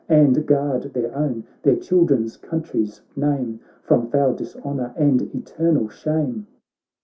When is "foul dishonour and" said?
4.09-5.21